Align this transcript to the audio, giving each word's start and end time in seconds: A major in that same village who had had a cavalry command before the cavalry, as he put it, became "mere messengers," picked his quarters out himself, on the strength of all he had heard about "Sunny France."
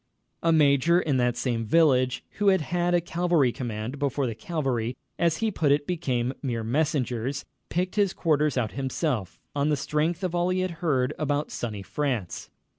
A 0.41 0.51
major 0.51 0.99
in 0.99 1.17
that 1.17 1.37
same 1.37 1.63
village 1.63 2.23
who 2.39 2.47
had 2.47 2.61
had 2.61 2.95
a 2.95 3.01
cavalry 3.01 3.51
command 3.51 3.99
before 3.99 4.25
the 4.25 4.33
cavalry, 4.33 4.97
as 5.19 5.37
he 5.45 5.51
put 5.51 5.71
it, 5.71 5.85
became 5.85 6.33
"mere 6.41 6.63
messengers," 6.63 7.45
picked 7.69 7.97
his 7.97 8.11
quarters 8.11 8.57
out 8.57 8.71
himself, 8.71 9.39
on 9.55 9.69
the 9.69 9.77
strength 9.77 10.23
of 10.23 10.33
all 10.33 10.49
he 10.49 10.61
had 10.61 10.71
heard 10.81 11.13
about 11.19 11.51
"Sunny 11.51 11.83
France." 11.83 12.49